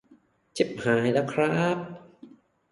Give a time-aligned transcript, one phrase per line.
[0.57, 1.77] ชิบหายแล้วครับ